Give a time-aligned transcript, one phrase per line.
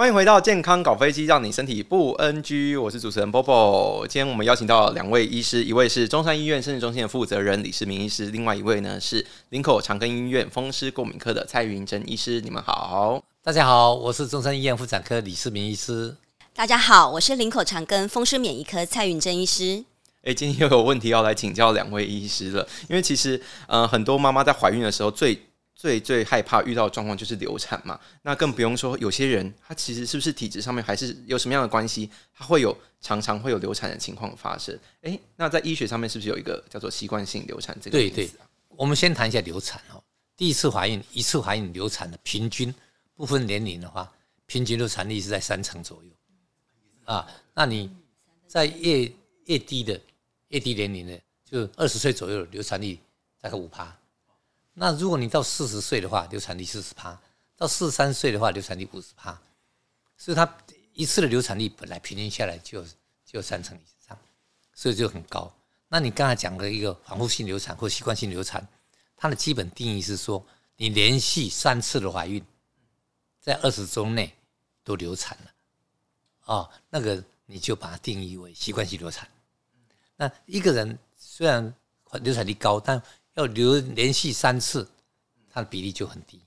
[0.00, 2.74] 欢迎回到健康搞飞机，让你身体不 NG。
[2.74, 4.06] 我是主持人 Bobo。
[4.06, 12.40] 今天我们邀请到两位医师，一位是中山医院生殖中心的负责人李世明医师，另外一位呢是林口长庚医院风湿过敏科的蔡云珍医师。
[12.40, 16.16] 你们好，大家好，我是中山医院妇产科李世明医师。
[16.54, 19.84] 大家好，我是林口长庚风湿免疫科蔡云珍医师。
[20.22, 25.38] 诶，今天又有问题要来请教两位医师了，因为其实呃很多妈妈在怀孕的时候最
[25.80, 34.78] 最最害怕遇到的状况就是流产嘛，那更不用说有些人他其实是不是体质上面还是有什么样的关系，他会有常常会有流产的情况发生。
[35.00, 37.96] 诶，那在医学上面是不是有一个叫做习惯性流产这个？
[37.96, 38.28] 对对，
[38.68, 40.04] 我们先谈一下流产哦。
[40.36, 42.74] 第一次怀孕，一次怀孕流产的平均
[43.14, 44.12] 不分年龄的话，
[44.44, 46.10] 平均流产率是在三成左右
[47.06, 47.26] 啊。
[47.54, 47.90] 那你
[48.46, 49.10] 在越
[49.46, 49.98] 越低的
[50.48, 52.98] 越低年龄的，就二十岁左右的流产率
[53.40, 53.96] 大概五趴。
[54.82, 57.14] 那如果你到四十岁的话，流产率四十趴；
[57.54, 59.38] 到四十三岁的话，流产率五十趴。
[60.16, 60.56] 所以它
[60.94, 62.82] 一次的流产率本来平均下来就
[63.26, 64.16] 就三成以上，
[64.72, 65.52] 所以就很高。
[65.86, 68.66] 那你刚才讲的一个反复性流产或习惯性流产，
[69.18, 70.42] 它的基本定义是说，
[70.76, 72.42] 你连续三次的怀孕，
[73.38, 74.34] 在二十周内
[74.82, 75.50] 都流产了，
[76.46, 79.28] 哦，那个你就把它定义为习惯性流产。
[80.16, 81.74] 那一个人虽然
[82.22, 83.02] 流产率高，但
[83.34, 84.88] 要流连续三次，
[85.48, 86.42] 它的比例就很低，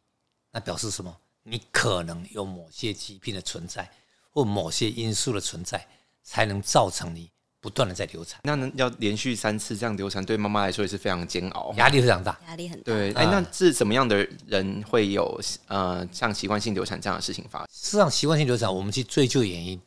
[0.52, 1.16] 那表示什么？
[1.44, 3.90] 你可能有某些疾病的存在，
[4.30, 5.86] 或某些因素的存在，
[6.24, 8.40] 才能造成你不断的在流产。
[8.44, 12.84] 那要连续三次这样流产，对妈妈来说也是非常煎熬，压力非常大，压力很大。
[12.86, 17.68] 对，哎，那是怎么样的人会有呃像习惯性流产这样的事情发生？
[17.72, 19.82] 事实上，习惯性流产，我们去追究原因，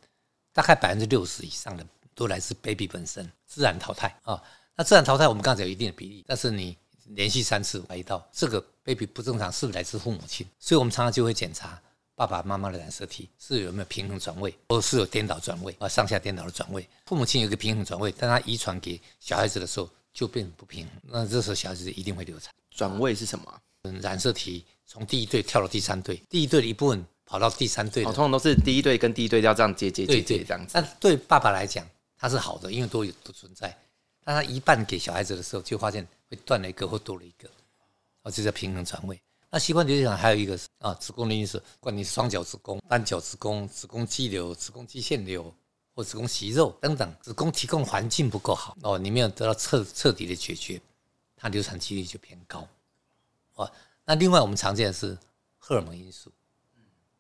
[0.52, 4.42] 大概百分之六十以上的都来自 baby 本身自然淘汰啊。
[4.77, 6.77] 那自然淘汰，我们刚才有一定的比例，但是你。
[7.08, 10.46] 连续三次怀疑到这个 baby 不正常，是不是来自父母亲？
[10.58, 11.80] 所以我们常常就会检查
[12.14, 16.88] 爸爸妈妈的染色体是有没有平衡转位，或是有颠倒转位啊，上下颠倒的转位。
[17.05, 22.52] 父母亲有一个平衡转位，但他遗传给小孩子的时候就变不平衡，那这时候小孩子一定会流产。
[22.70, 23.61] 转位是什么？
[23.83, 28.02] 嗯染色体从第一对跳到第三对，第一对的一部分跑到第三对。
[28.02, 30.72] 通常都是第一对跟第一对要这样接接接接这样子。
[30.74, 31.86] 那对爸爸来讲，
[32.18, 33.77] 他是好的，因为都有都存在。
[34.24, 36.06] 但他一半给小孩子的时候，就发现。
[36.29, 37.48] 会断了一个或多了一个，
[38.23, 39.20] 哦，这叫平衡肠胃。
[39.48, 45.55] 那习惯流产还有一个是啊，子宫的因素，管你是双角子宫、单角子宫、子宫肌瘤、子宫肌腺瘤
[45.95, 50.81] 或子宫息肉等等，子宫提供环境不够好哦，你没有得到彻彻底的解决，
[51.37, 52.69] 它流产几率就偏高。
[53.55, 53.73] 哦，
[54.05, 55.17] 那另外我们常见的是
[55.58, 56.31] 荷尔蒙因素，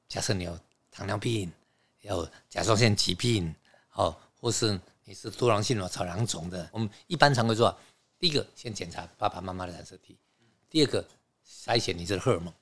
[0.08, 0.58] 假设你有
[0.90, 1.50] 糖尿病，
[2.00, 3.54] 有甲状腺疾病，
[3.94, 7.74] 哦，或是你是多囊性卵巢囊肿的，我们一般常会做。
[8.18, 10.16] 第一个先检查爸爸妈妈的染色体，
[10.70, 11.06] 第二个
[11.46, 12.52] 筛选你这个荷尔蒙，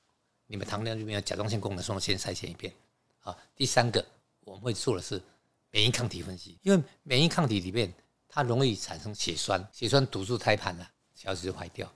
[0.47, 2.73] 你们糖尿病有甲状腺功能说先筛选一遍，
[3.21, 4.05] 啊，第三个
[4.41, 5.23] 我们会做的是
[5.71, 7.93] 免疫抗体分析，因为免疫抗体里面
[8.29, 11.93] 它容易产生血栓，血栓堵住胎盘了，小孩子就坏掉，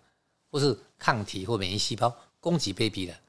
[0.50, 3.20] 或是抗体或免疫细胞攻击 baby 了，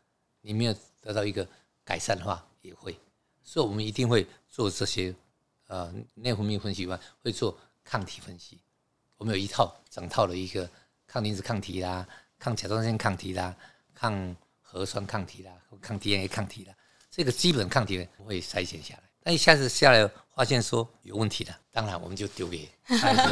[0.42, 1.48] 你没有得到一个
[1.84, 2.96] 改善的话也会，
[3.44, 5.14] 所以我们一定会做这些
[5.66, 8.60] 呃内分泌分析以外，会做抗体分析。
[9.20, 10.68] 我们有一套整套的一个
[11.06, 12.08] 抗磷脂抗体啦、
[12.40, 13.54] 抗甲状腺抗体啦、
[13.94, 16.74] 抗核酸抗体啦、抗 DNA 抗体啦，
[17.12, 19.04] 这个基本抗体呢会筛选下来。
[19.22, 23.24] 但一下子下来发现说有问题了，当然我们就丢给下一个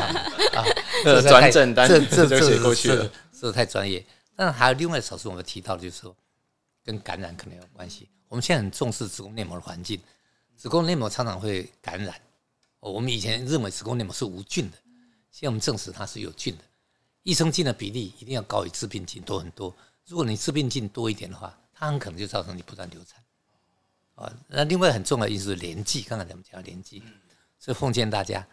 [0.59, 0.65] 啊，
[1.05, 4.05] 这转诊单这这这写过去了，这太专业。
[4.35, 6.13] 但还有另外少数我们提到的就是说
[6.83, 8.09] 跟感染可能有关系。
[8.27, 9.97] 我们现在很重视子宫内膜的环境，
[10.57, 12.13] 子宫内膜常常会感染。
[12.81, 14.77] 我们以前认为子宫内膜是无菌的。
[15.37, 16.63] 现在我们证实它是有菌的，
[17.21, 19.71] 益生菌的比例一定要高于致病菌多很多。
[20.07, 23.23] 如果你致病菌多一点的话，它很可能就造成你不断流产。
[24.15, 27.03] 啊，那另外很重要的因素是年纪，刚才咱们讲年纪，
[27.59, 28.43] 所以奉劝大家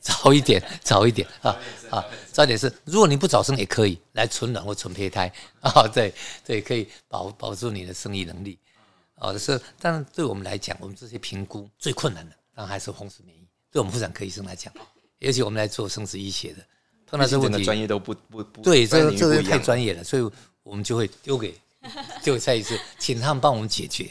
[0.00, 1.54] 早一点， 早一点啊
[1.90, 2.72] 啊，早点是。
[2.86, 6.14] 如果你不早生也可以来存卵或存胚胎啊， 对
[6.46, 8.58] 对，可以保保住你的生育能力。
[9.16, 13.46] 啊，是，但是对我们来讲，我们这些评估最困难的，当然还是风湿免疫。
[13.70, 14.72] 对我们妇产科医生来讲。
[15.22, 16.64] 尤其我们来做生殖医学的，
[17.06, 20.30] 碰到这个问题，专业都不不不对，这个这个太专业了，所以
[20.62, 21.54] 我们就会丢给，
[22.22, 24.10] 就再一次请他们帮我们解决。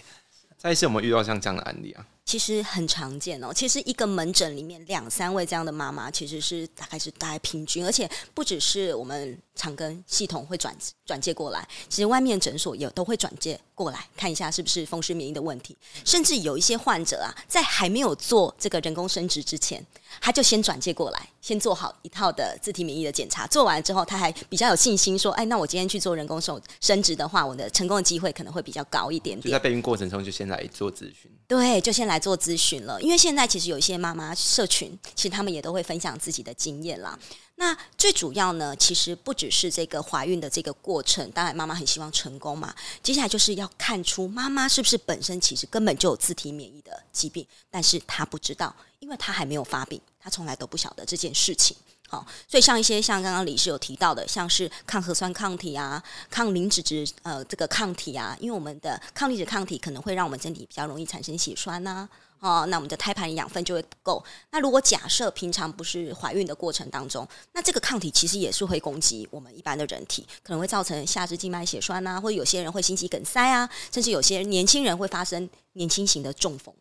[0.57, 3.51] 再一次，我们遇到像这样的案例啊，其实很常见哦。
[3.51, 10.75] 其实一个门诊里面两三位这样的妈妈，其实是大概是大概平均，而且不只是我们长庚系统会转
[11.05, 19.85] 转介过来，其实外面诊所也都会转介过来看一下是不是风湿免疫的问题，甚至有一些患者啊，在还没有做这个人工生殖之前，
[20.21, 29.51] 他就先转介过来，先做好一套的自体免疫的检查，做完之后他还比较有信心说，哎，那我今天去做人工受生殖的话，我的成功的机会可能会比较高一点点。
[29.51, 37.19] 就在备孕过程中就先来做咨询，对，就先来做咨询了，因为现在其实有一些妈妈社群，其实他们也都会分享自己的经验啦。
[37.55, 42.73] 那最主要呢，其实不只是这个怀孕的这个过程，当然妈妈很希望成功嘛。
[43.03, 51.77] 接下来就是要看出妈妈是不是本身其实根本就有自体免疫的疾病，但是她不知道，因为她还没有发病，她从来都不晓得这件事情。
[52.11, 62.09] 好，所以像一些像刚刚李师有提到的，像是抗核酸抗体啊、抗磷脂质呃这个抗体啊，因为我们的抗磷脂抗体可能会让我们身体比较容易产生血栓呐。
[62.39, 64.21] 哦，那我们的胎盘养分就会不够。
[64.49, 76.75] 那如果假设平常不是怀孕的过程当中，那这个抗体其实也是会攻击我们一般的人体，可能会造成下肢静脉血栓啊，或者有些人会心肌梗塞啊，甚至有些年轻人会发生年轻型的中风。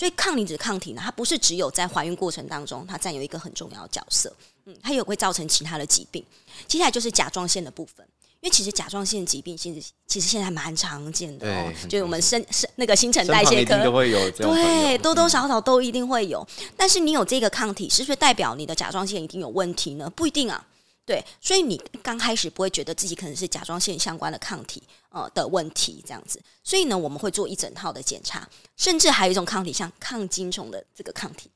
[0.00, 6.24] 所以抗磷脂抗体呢，它不是只有在怀孕过程当中，它占有一个很重要的角色，嗯，它也会造成其他的疾病。
[6.66, 8.06] 接下来就是甲状腺的部分。
[8.40, 16.48] 因为其实甲状腺疾病其实其实现在还蛮常见的哦，就是我们生生那个新陈代谢科都会有，对，多多少少都一定会有。
[16.74, 20.08] 但是你有这个抗体，是不是代表你的甲状腺一定有问题呢？
[20.16, 20.66] 不一定啊。
[21.10, 26.40] 对，所以你刚开始不会觉得自己可能是甲状腺相关的抗体呃的问题这样子。
[26.62, 31.50] 所以呢，我们会做一整套的检查，甚至还有一种抗体，像抗精虫的这个抗体。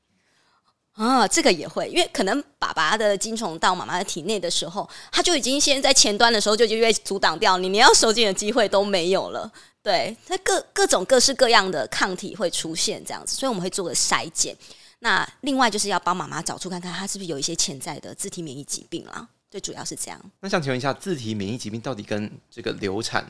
[0.91, 9.49] 啊，这个也会，因为可能爸爸的精虫到妈妈的体内的时候，他就已经先在前端的时候就就被阻挡掉，你连要收进的机会都没有了。
[9.81, 14.53] 对，它各各种各式各样的抗体会出现这样子，所以我们会做个筛检。
[14.99, 20.19] 那另外就是要帮妈妈找出看看她是不是有一些潜在的自体免疫疾病啦，最主要是这样。
[20.41, 23.25] 那想请问一下，自体免疫疾病到底跟这个流产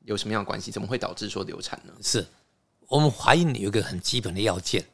[0.00, 0.72] 有什么样的关系？
[0.72, 1.92] 怎么会导致说流产呢？
[2.02, 2.26] 是
[2.88, 4.84] 我们怀孕有一个很基本的要件，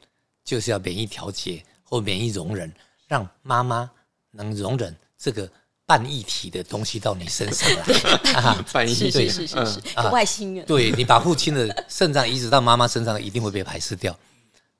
[0.43, 1.65] 就是要免疫调节。
[1.87, 2.71] 或免疫容忍，
[3.07, 3.89] 让妈妈
[4.31, 5.49] 能容忍这个
[5.85, 8.63] 半异体的东西到你身上来。
[8.73, 10.65] 半异体是是是是，嗯、外星人。
[10.65, 14.17] 对，你把父亲的肾脏移植到妈妈身上，一定会被排斥掉。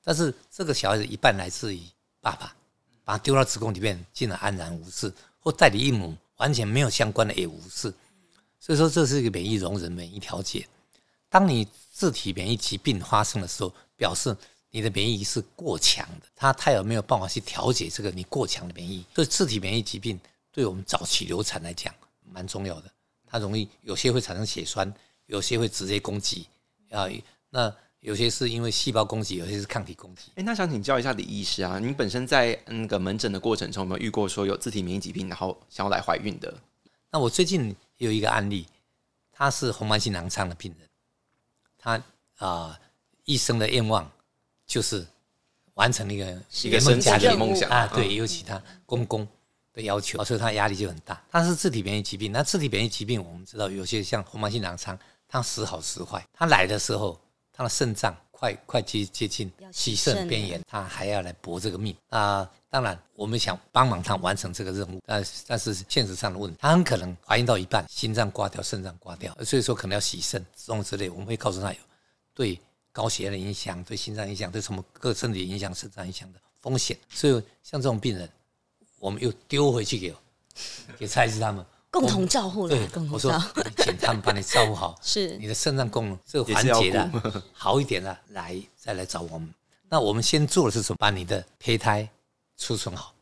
[0.02, 1.80] 但是这个小孩子一半来自于
[2.20, 2.52] 爸爸，
[3.04, 5.08] 把他丢到子宫里面，竟然安然无事；
[5.46, 7.94] 或代理孕母，完全没有相关的也无事。
[8.58, 10.66] 所以说，这是一个免疫容忍、免疫调节。
[11.28, 14.36] 当你自体免疫疾病发生的时候，表示。
[14.72, 19.02] 你的免疫是过强的，他他有没有办法去调节这个你过强的免疫？
[19.14, 20.20] 所以自体免疫疾病
[20.52, 21.94] 对我们早期流产来讲
[22.30, 22.90] 蛮重要的，
[23.26, 24.92] 它容易有些会产生血栓，
[25.26, 26.46] 有些会直接攻击
[26.90, 27.06] 啊，
[27.48, 27.74] 那
[28.06, 30.30] 有些是因为细胞攻击，有些是抗体攻击。
[30.36, 36.54] 哎，那想请教一下李医师啊，您本身在那个门诊的过程中有没有遇过说有自体免疫疾病然后想要来怀孕的？
[37.10, 38.64] 那我最近有一个案例，
[39.32, 40.88] 他是红斑性狼疮的病人，
[41.76, 42.00] 他啊、
[42.38, 42.78] 呃、
[43.24, 44.10] 一生的愿望。
[44.68, 45.06] 就是
[45.74, 49.24] 完成一个一个生家的梦想啊，对，尤其他公公
[49.72, 51.22] 的要求，所以他压力就很大。
[51.30, 54.98] 他是自体免疫疾病，那自体免疫疾病我们知道，有些像红斑性狼疮，
[55.28, 56.26] 它时好时坏。
[56.34, 57.16] 他来的时候，
[57.56, 62.48] 他的肾脏快快接接近洗肾边缘，他还要来搏这个命啊。
[62.68, 71.08] 当然，我们想帮忙他完成这个任务，但但是现实上的问题，他很可能怀孕到一半，心脏挂掉，肾脏挂掉，所以说可能要洗肾这种之类。
[71.08, 71.78] 我们会告诉他有
[72.34, 72.60] 对。
[72.92, 78.26] 高血压的影响，对心脏影响，对什么各身体影响、肾脏影响的风险，所以像这种病人，
[78.98, 80.14] 我们又丢回去给
[80.98, 81.62] 给蔡医师他们
[82.00, 82.76] 共同照护了。
[82.76, 83.32] 对，我说
[83.78, 89.48] 请他们帮你照顾好， 是你的肾脏功能这个环节的好一点了，来再来找我们。
[89.88, 90.96] 那我们先做的是什么？
[90.98, 92.08] 把你的胚胎
[92.56, 93.14] 储存好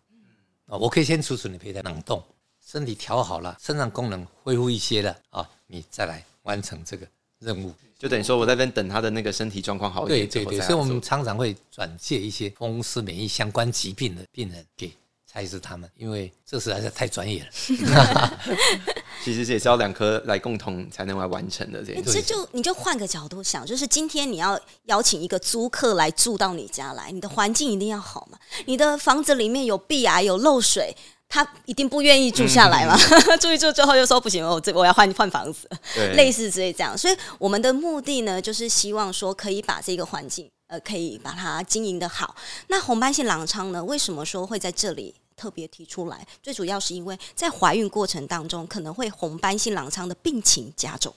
[0.66, 2.22] 啊，我可以先储存你胚胎冷冻，
[2.66, 7.06] 身体调好了，肾脏功能恢复一些了啊，你再来完成这个
[7.38, 7.72] 任务。
[7.98, 10.28] 就等于说，我在这边等他的那个身体状况好一点。
[10.28, 14.92] 对对对，所以我们常常会转介一些风湿免疫相关疾病的病人给
[15.34, 18.38] 蔡医师他们，因为这实在是太专业了。
[19.24, 21.82] 其实这也是要两颗来共同才能来完成的。
[21.82, 28.38] 这这就你就换个角度想，就是今天你要邀请一个租客来住到你家来，你的环境一定要好嘛。
[28.66, 30.96] 你的房子里面有壁癌、有漏水。
[31.26, 32.96] 他一定不愿意住下来嘛？
[33.26, 36.96] 嗯、 住一住之后又说不行，我这我要换换房子，对类似之类这样。
[36.96, 42.36] 所以我们的目的呢，就是希望说可以把这个环境，呃，可以把它经营的好。
[42.68, 46.26] 那红斑性狼疮呢，为什么说会在这里特别提出来？
[46.42, 51.14] 最主要是因为在怀孕过程当中，可能会红斑性狼疮的病情加重，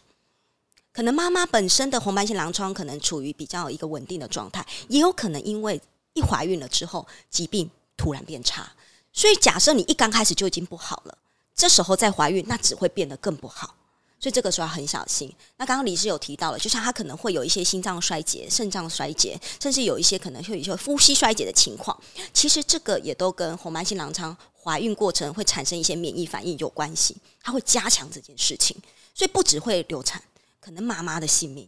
[0.91, 5.81] 可能妈妈本身的红斑性狼疮可能处于比较一个稳定的状态，也有可能因为
[6.13, 8.71] 一怀孕了之后，疾病突然变差。
[9.13, 11.17] 所以，假设你一刚开始就已经不好了，
[11.55, 13.75] 这时候再怀孕，那只会变得更不好。
[14.19, 15.31] 所以这个时候要很小心。
[15.57, 21.95] 那刚刚李医师有提到了，就像他可能会有一些心脏衰竭、肾脏衰竭，甚至有一些可能会有一些呼吸衰竭的情况。
[22.33, 28.75] 其实这个也都跟红斑性狼疮怀孕过程会产生一些免疫反应有关系，它会加强这件事情。
[29.13, 30.21] 所以不只会流产，
[30.59, 31.67] 可能妈妈的性命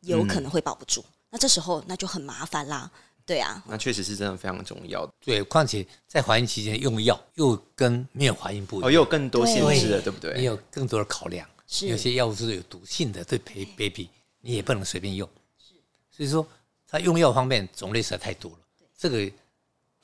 [0.00, 1.00] 也有可能会保不住。
[1.00, 2.90] 嗯、那这时候那就很麻烦啦。
[3.26, 5.06] 对啊，那确实是真的非常重要。
[5.20, 10.34] 对，况且在怀孕期间用药又跟没有怀孕不一样，哦，又有更多限制了，对，对不对？
[10.38, 11.46] 你有更多的考量。
[11.70, 13.38] 是有些药物是有毒性的，对
[13.76, 14.08] baby
[14.40, 15.28] 你也不能随便用。
[15.58, 15.74] 是，
[16.10, 16.46] 所以说
[16.86, 18.58] 在用药方面种类实在太多了。
[18.96, 19.30] 这个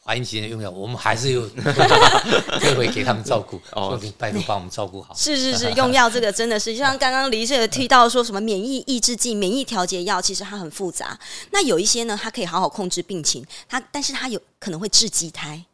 [0.04, 1.48] 怀孕期间用药，我们还是有
[2.60, 3.58] 这回给他们照顾。
[3.72, 5.14] 哦，拜托帮我们照顾好。
[5.14, 11.18] 是是是，用药这个真的是，就像刚刚李医师有提到说什么免疫抑制剂、免疫调节药，其实它很复杂。
[11.50, 15.64] 那有一些呢，它可以好好控制病情，它但是它有可能会致畸胎。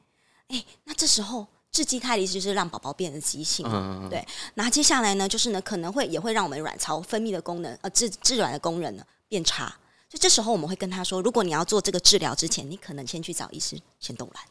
[0.46, 1.48] 哎，那这时候。
[1.72, 4.26] 致畸胎的意思就是让宝宝变得畸形，嗯、对。
[4.54, 9.66] 那接下来呢，就是呢可能会也会让我们卵巢分泌的功能，呃，制制卵的功能呢变差。
[10.08, 14.44] 所以这时候我们会跟他说，如果你要做这个治疗之前，你可能先去找医师先冻卵。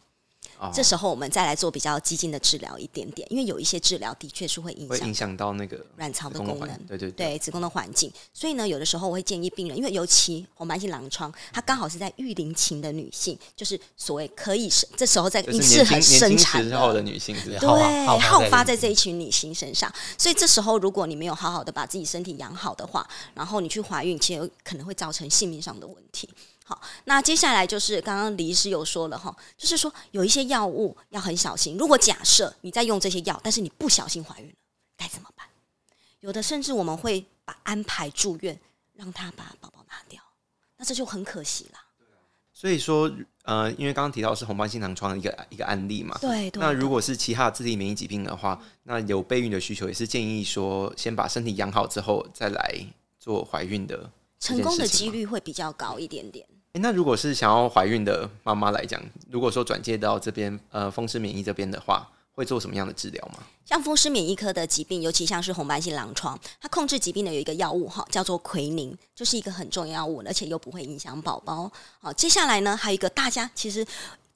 [0.74, 8.12] 这时候我们再来做比较激进的治疗一点点，因为有一些治疗的确是会影响影响到那个卵巢的功能，对对对，子宫的环境。
[8.34, 19.90] 所以呢，有的时候我会建议病人，因为尤其红斑性狼疮，它刚好是在育龄期的女性，就是所谓可以生这时候在适合生产时候的女性，对，好发在这一群女性身上。
[20.18, 26.30] 所以这时候如果你没有好好的把自己身体养好的话，然后你去怀孕，其实可能会造成性命上的问题。
[26.70, 31.76] 好，那接下来就是刚刚李医师有说了哈，就是说有一些药物要很小心。
[31.80, 34.54] 如果假设你在用这些药，但是你不小心怀孕了，
[34.96, 35.48] 该怎么办？
[36.20, 38.56] 有的甚至我们会把安排住院，
[38.94, 40.22] 让他把宝宝拿掉，
[40.78, 41.80] 那这就很可惜了。
[42.54, 43.12] 所以说，
[43.46, 46.52] 呃，因为刚刚提到是红斑性狼疮的一个一个案例嘛，对。
[46.52, 52.86] 对，那如果是其他自体免疫疾病的话，那有备孕的需求，也是建议说先把身体养好之后再来
[53.18, 56.46] 做怀孕的，成功的几率会比较高一点点。
[56.74, 63.40] 欸、那如果是想要怀孕的妈妈来讲，如果说转介到这边呃风湿免疫这边的话，会做什么样的治疗吗？
[63.66, 71.72] 像风湿免疫科的疾病，尤其像是红斑性狼疮，它控制疾病的有一个药物哈，叫做奎宁，就是一个很重要药物，而且又不会影响宝宝。
[72.00, 73.86] 好，接下来呢，还有一个大家其实。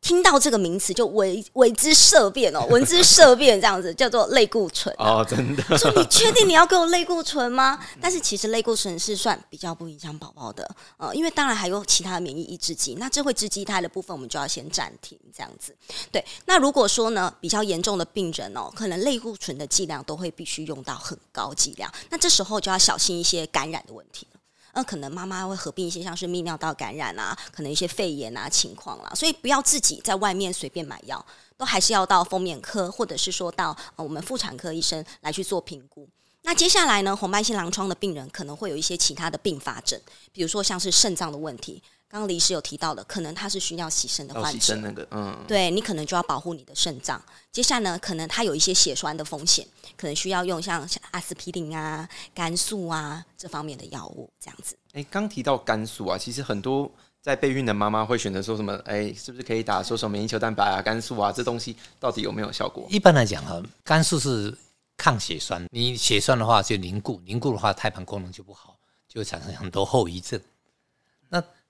[0.03, 5.77] 听到这个名词就为为之色变哦， 闻之色变这样子叫做类固醇哦，真的。
[5.77, 7.79] 说你确定你要给我类固醇吗？
[8.01, 15.73] 但是其实类固醇是算比较不影响宝宝的，呃，因为当然还有其他的免疫抑制剂，那这会致畸胎的部分我们就要先暂停这样子。
[16.11, 24.27] 对，那如果说呢比较严重的病人哦，可能类固醇的剂量都会必须用到很高剂量，那这时候就要小心一些感染的问题。
[24.73, 31.23] 那可能妈妈会合并一些像是泌尿道感染啊，可能一些肺炎啊情况啦，所以不要自己在外面随便买药，
[31.55, 36.07] 都还是要到封面科或者是说到我们妇产科医生来去做评估。
[36.41, 39.99] 那接下来呢，红斑性狼疮的病人可能会有一些其他的并发症，
[40.31, 41.81] 比如说像是肾脏的问题。
[42.13, 47.19] 刚刚李医师有提到的，可能他是需要洗肾的患者，那个，嗯，对你可能就要保护你的肾脏。
[47.51, 49.65] 接下来呢，可能他有一些血栓的风险，
[49.97, 54.77] 可能需要用像阿司匹林啊、肝素啊这方面的药物，这样子。
[54.91, 56.87] 哎，刚提到肝素啊，其实很多
[57.19, 58.75] 在备孕的妈妈会选择说什么？
[58.85, 61.31] 哎，是不是可以打说什么免疫球蛋白啊、肝素啊？
[61.31, 62.85] 这东西到底有没有效果？
[62.91, 64.55] 一般来讲哈，肝素是
[64.97, 68.77] 抗血栓，你血栓的话就凝固，凝固的话胎盘功能就不好，
[69.07, 70.39] 就会产生很多后遗症。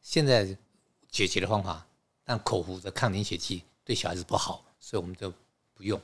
[0.04, 0.56] 现在
[1.10, 1.84] 解决的方法，
[2.24, 5.34] 但口服的抗凝血剂对小孩子不好，所以我们就
[5.74, 6.00] 不用。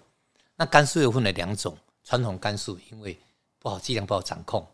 [0.56, 3.16] 那肝素又分了两种，传统肝素因为
[3.60, 4.66] 不好剂量不好掌控，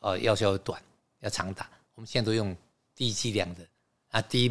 [0.00, 0.80] 呃，药效又短，
[1.20, 1.68] 要常打。
[1.94, 2.54] 我们现在都用
[2.94, 3.66] 低剂量的
[4.10, 4.48] 啊，低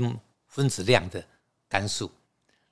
[0.47, 1.23] 分子量的
[1.69, 2.11] 肝素。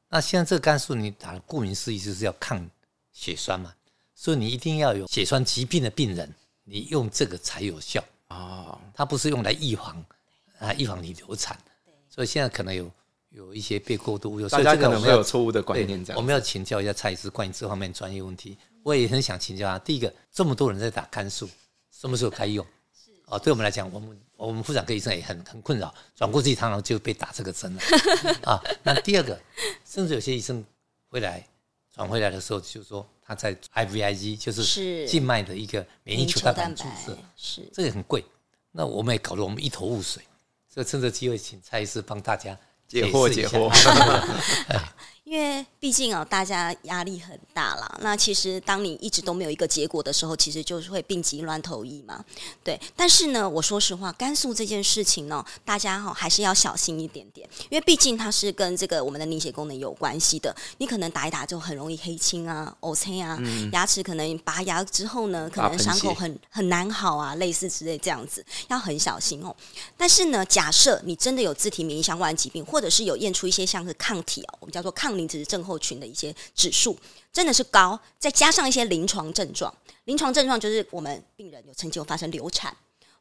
[0.10, 2.68] 那现在这个肝素你打，顾名思义就是要抗
[3.12, 3.74] 血栓嘛，
[4.16, 6.34] 所以你一定要有血栓疾病的病人，
[6.64, 8.80] 你用这个才有效啊。
[8.94, 10.04] 它不是用来预防。
[10.64, 11.58] 啊，预防你流产，
[12.10, 12.90] 所以现在可能有
[13.30, 16.04] 有一些被过度误用，大家可能会有错误的观念。
[16.04, 18.58] 这样，我们要请教一下蔡医师关于这方面专业问题。
[18.84, 19.80] 我也很想请教他。
[19.80, 21.50] 第一个，这么多人在打肝素，
[21.92, 22.66] 什么时候该用？
[23.28, 27.82] 哦，对我们来讲，我们我们妇产科医生也很很困扰，转过去常常就被打这个针了。
[28.44, 29.40] 啊，那第二个，
[29.86, 30.64] 甚至有些医生
[31.08, 31.46] 回来
[31.94, 38.24] 转回来的时候，就是说他在 IVIG，就是静脉的一个免疫球蛋白注射，是这个很贵。
[38.72, 40.22] 那我们也搞得我们一头雾水。
[40.76, 43.70] 就趁着机会，请蔡医师帮大家解惑解惑。
[45.34, 48.00] 因为毕竟啊，大家压力很大啦。
[48.02, 52.24] 那其实当你一直都没有一个结果的时候，其实就是会病急乱投医嘛。
[52.64, 60.56] 对，但是呢，我说实话，甘肃这件事情呢，大家哈还是要小心一点点，因为毕竟它是跟这个我们的凝血功能有关系的。
[60.78, 69.56] 你可能打一打就很容易黑青啊、乌青啊，嗯、牙齿可能拔牙之后呢，可能伤口很很难好啊，类似之类这样子，要很小心哦。
[69.98, 75.14] 但是呢，假设你真的有自体免疫相关的疾病，或者是有验出一些像是抗体哦，我们叫做抗。
[75.14, 76.98] 磷脂质症候群的一些指数
[77.32, 79.74] 真的是高，再加上一些临床症状，
[80.06, 82.76] 临床症状就是我们病人有曾经有发生流产，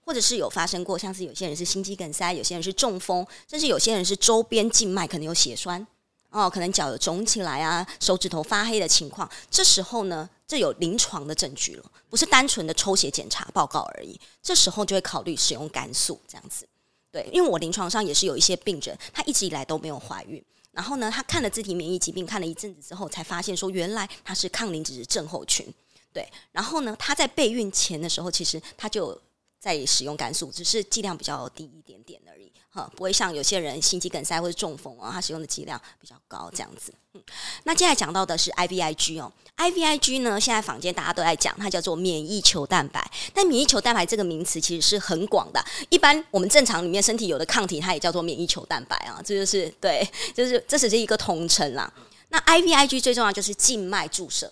[0.04, 5.87] 或者是有发生过像是有些人是心肌梗塞，有些人是中风，甚至有些人是周边静脉可能有血栓
[6.30, 16.66] 哦，可能脚有肿起来啊，手指头发黑的情况，这时候呢，这有临床的证据了，不是单纯的抽血检查报告而已，这时候就会考虑使用肝素这样子。
[17.11, 20.42] 对，因为我临床上也是有一些病人，他一直以来都没有怀孕。
[20.73, 25.67] 然后呢，他看了自体免疫疾病，看了一阵子之后，才发现说原来他是抗磷脂症候群。
[26.12, 29.19] 对，然后呢，他在备孕前的时候，其实他就
[29.62, 32.50] 在使用肝素，只是剂量比较低一点点而已。
[32.69, 36.92] 哈，不会像有些人心肌梗塞或者中风啊，他使用的剂量比较高这样子。
[37.12, 37.23] 嗯，
[37.62, 43.09] 那接下来讲到的是 IVIG 哦，IVIG 呢，现在坊间大家都在讲，它叫做免疫球蛋白。
[43.33, 50.04] 但免疫球蛋白这个名词其实是很广的，一般我们正常里面身体有的抗体，它也叫做免疫球蛋白啊，这就是对，
[50.35, 51.92] 就是这只是一个统称啦。
[52.31, 54.50] 那 IVIG 最重要就是静脉注射，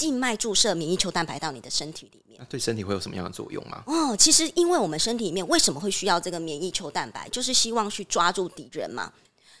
[0.00, 2.40] 静脉注射免疫球蛋白到你的身体里面。
[2.48, 3.82] 对身体会有什么样的作用吗？
[3.86, 9.12] 哦，其实因为我们身体里面为什么会需要这个免疫球蛋白，就是希望去抓住敌人嘛。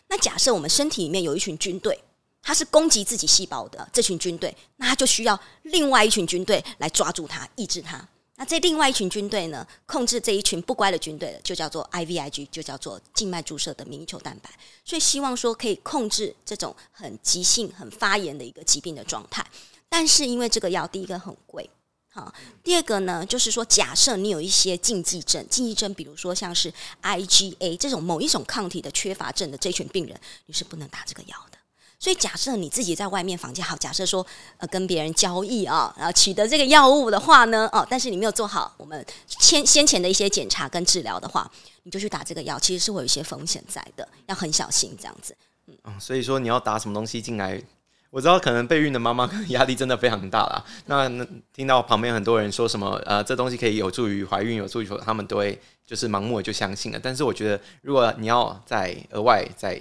[0.08, 2.02] 那假设我们身体里面有一群军队，
[2.40, 8.08] 它是攻击自己细胞的这群军队，那它就需要另外一群军队来抓住它，抑制它。
[8.36, 14.48] 那这另外一群军队呢，控制这一群不乖的军队的，就叫做 IVIG，就叫做静脉注射的免疫球蛋白。
[14.86, 19.46] 所以希望说可以控制这种很急性、很发炎的一个疾病的状态。
[19.90, 21.68] 但是因为这个药第一个很贵。
[22.12, 22.32] 好，
[22.64, 31.58] 第二个呢，就是说，假设你有一些禁忌症，禁忌症，比如说像是 IgA 这种某一种抗体的缺乏症的这群病人，你是不能打这个药的。
[32.00, 41.48] 所以，假设你自己在外面房间，好，假设说呃跟别人交易啊，然后取得这个药物的话呢，哦，但是你没有做好我们先先前的一些检查跟治疗的话，
[41.84, 45.36] 你就去打这个药，其实是会有一些风险在的，要很小心这样子。
[45.84, 47.62] 嗯，所以说你要打什么东西进来？
[48.10, 50.64] 我知道可能备孕的妈妈可能压力真的非常大啦。
[50.86, 51.08] 那
[51.52, 56.98] 听到旁边很多人说什么呃，这东西可以有助于怀孕，有助于说他们都会就是盲目的就相信了。
[57.00, 59.80] 但是我觉得，如果你要再额外再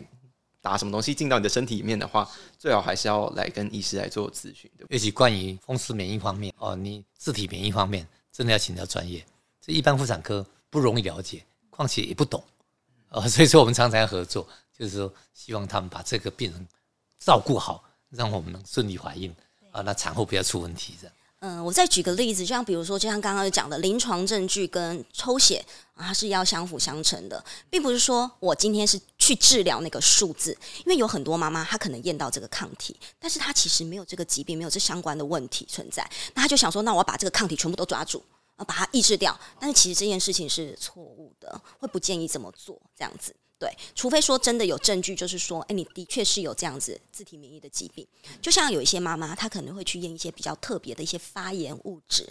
[0.61, 4.85] 打什么东西进到你的身体里面的话，最好还是要来跟医师来做咨询的。
[4.89, 9.25] 尤其关于风湿免疫方面哦，你自体免疫方面真的要请教专业，
[9.59, 12.43] 这一般妇产科不容易了解，况且也不懂
[13.09, 16.67] 哦，所以说我们常常要合作，就是说希望他们把这个病人
[17.17, 17.83] 照顾好。
[18.09, 19.33] 让我们能顺利怀孕
[19.71, 21.15] 啊，那产后不要出问题这样。
[21.41, 38.21] 嗯，我再举个例子，就像比如说，就像刚刚讲的，临床证据跟抽血啊，它是要相辅相成的，并不是说我今天是去治疗那个数字，因为有很多妈妈她可能验到这个抗体，但是她其实没有这个疾病，没有这相关的问题存在，那她就想说，那我要把这个抗体全部都抓住，
[38.57, 43.33] 啊，把它抑制掉，但是其实这件事情是错误的，会不建议这么做，这样子。
[43.59, 48.07] 对，除非说真的有证据，就是说，哎，你的确是有这样子自体免疫的疾病。
[48.41, 52.25] 就像有一些妈妈，她可能会去验一些比较特别的一些发炎物质。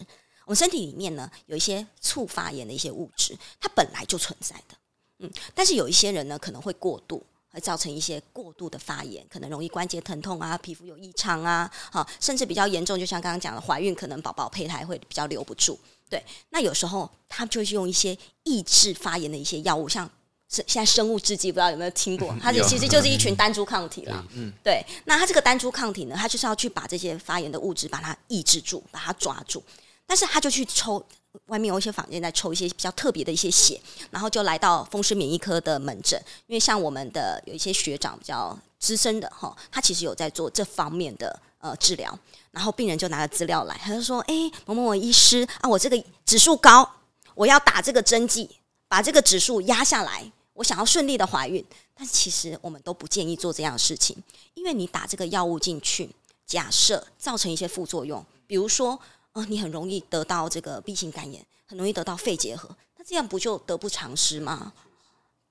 [0.46, 4.78] 我们身体里面呢，有一些促发炎的一些物质，它本来就存在的。
[5.18, 15.78] 嗯，但是有一些人呢，可能会过度，会造成一些过度的发炎，可能容易关节疼痛啊，皮肤有异常啊，好，甚至比较严重，就像刚刚讲的，怀孕可能宝宝胚胎会比较留不住。
[16.08, 20.10] 对，那有时候他就会用一些抑制发炎的一些药物，像。
[20.50, 22.34] 是现在生物制剂，不知道有没有听过？
[22.40, 24.24] 它其实就是一群单株抗体啦。
[24.34, 24.84] 嗯，对。
[25.04, 29.62] 那它这个单株抗体呢，它就是要去把这些发炎的物质把它抑制住，把它抓住。
[30.06, 31.04] 但是他就去抽，
[31.48, 33.78] 外面有一些房间在抽一些比较特别的一些血，
[34.10, 36.18] 然后就来到风湿免疫科的门诊。
[36.46, 42.18] 因为像我们的有一些学长比较资深的哈，他其实有在做这方面的呃治疗。
[42.50, 44.34] 然后病人就拿了资料来，他就说：“哎，
[44.64, 46.90] 某某某医师啊，我这个指数高，
[47.34, 48.48] 我要打这个针剂，
[48.88, 54.16] 把这个指数压下来。”我想要顺利的怀孕，但其实我们都不建议做这样的事情，
[54.54, 56.10] 因为你打这个药物进去，
[56.44, 58.98] 假设造成一些副作用，比如说，
[59.34, 64.72] 呃，你很容易得到这个 B 型肝炎，很容易得到肺结核，那这样不就得不偿失吗？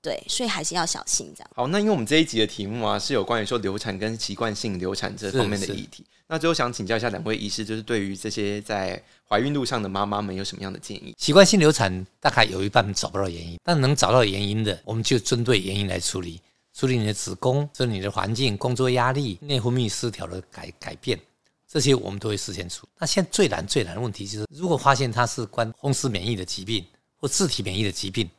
[0.01, 1.49] 对，所以还是要小心这样。
[1.55, 11.13] 好，那因为我们这一集的题目啊，是有关于说流产跟习惯性流产这方面的议题，那最后想请教一下两位医师，就是对于这些在怀孕路上的妈妈们有什么样的建议？
[11.17, 16.39] 习惯性流产大概有一半找不到原因，但能找到原因的，我们就针对原因来处理。
[16.73, 21.19] 处理你的子宫，处理你的环境、工作压力、内分泌失调的改改变，
[21.67, 22.89] 这些我们都会事先处理。
[22.99, 28.29] 那现在最难最难的问题就是，如果发现它是关风湿免疫的疾病或自体免疫的疾病，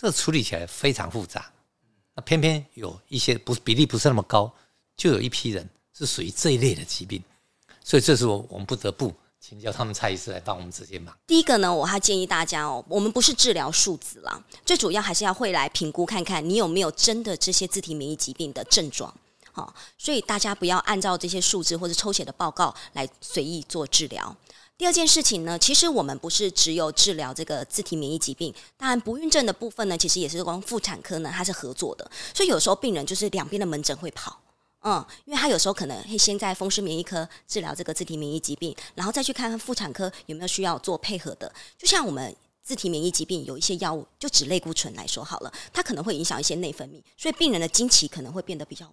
[0.00, 1.50] 这个处理起来非常复杂。
[2.14, 4.52] 那偏偏有一些不比例不是那么高，
[4.96, 7.20] 就有一批人是属于这一类的疾病，
[7.82, 9.12] 所以这时候我们不得不。
[9.40, 11.16] 请教他们蔡医师来帮我们直接忙。
[11.26, 19.12] 第一个呢，我还建议大家哦，我们不是治疗数字啦，最主要还是要会来评估看看你有没有真的这些自体免疫疾病的症状。
[19.52, 24.36] 好，所以大家不要按照这些数字或者抽血的报告来随意做治疗。
[24.78, 34.40] 第二件事情呢，其实我们不是只有治疗这个自体免疫疾病，当然不孕症的部分呢，其实也是跟妇产科呢它是合作的，所以有时候病人就是两边的门诊会跑。
[34.82, 41.52] 嗯，因为他有时候可能会先在风湿免疫科治疗这个自体免疫疾病，然后再去看看妇产科有没有需要做配合的。
[41.76, 48.88] 就像我们自体免疫疾病有一些药物，就指类固醇来说好了，它可能会影响一些内分泌，所以病人的经期可能会变得比较。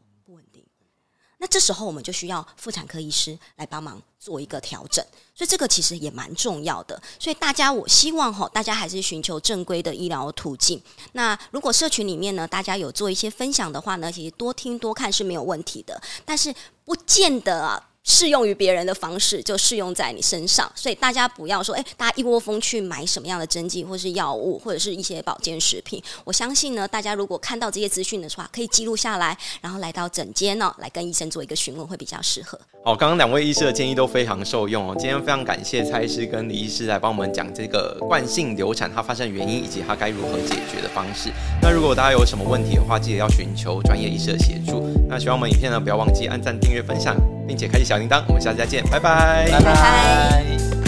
[1.38, 7.02] 那这时候我们就需要妇产科医师来帮忙做一个调整，所以这个其实也蛮重要的。
[7.20, 10.82] 所以大家，我希望哈，大家还是寻求正规的医疗途径。
[11.12, 17.90] 那如果社群里面呢，大家有做一些分享的话呢，其实多听多看是没有问题的，但是不见得啊。
[18.06, 26.02] 适用于别人的方式，就适用在你身上，所以大家不要说，哎，大家一窝蜂去买什么样的针剂，或是药物，或者是一些保健食品。
[26.24, 32.60] 我相信呢，大家如果看到这些资讯的话，可以记录下来，然后来到诊间呢，来跟医生做一个询问，会比较适合。
[32.84, 34.96] 好，刚刚两位医师的建议都非常受用哦。
[35.00, 41.32] 今天非常感谢蔡医师跟李医师来帮我们讲这个惯性流产它发生原因，以及它该如何解决的方式。
[41.60, 44.88] 那如果大家有什么问题的话，记得要寻求专业医师的协助。
[45.10, 47.16] 那喜欢我们影片呢，不要忘记按赞、订阅、分享。
[47.48, 50.85] 并且开启小铃铛，我们下次再见，拜拜，拜拜。